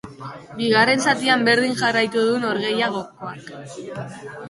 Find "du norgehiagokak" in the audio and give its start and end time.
2.31-4.13